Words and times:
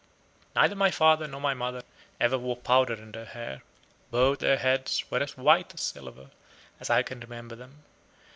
Neither 0.55 0.75
my 0.75 0.89
father 0.89 1.27
nor 1.27 1.39
my 1.39 1.53
mother 1.53 1.83
ever 2.19 2.35
wore 2.35 2.57
powder 2.57 2.95
in 2.95 3.11
their 3.11 3.25
hair; 3.25 3.61
both 4.09 4.39
their 4.39 4.57
heads 4.57 5.03
were 5.11 5.19
as 5.21 5.37
white 5.37 5.75
as 5.75 5.81
silver, 5.81 6.31
as 6.79 6.89
I 6.89 7.03
can 7.03 7.19
remember 7.19 7.55
them. 7.55 7.83